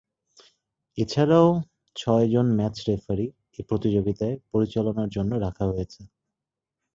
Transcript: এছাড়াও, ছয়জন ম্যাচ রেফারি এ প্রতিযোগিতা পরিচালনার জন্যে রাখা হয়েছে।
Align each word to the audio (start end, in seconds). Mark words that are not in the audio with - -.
এছাড়াও, 0.97 1.47
ছয়জন 1.95 2.47
ম্যাচ 2.57 2.75
রেফারি 2.87 3.27
এ 3.59 3.69
প্রতিযোগিতা 3.69 4.27
পরিচালনার 4.51 5.09
জন্যে 5.09 5.35
রাখা 5.39 5.65
হয়েছে। 5.71 6.01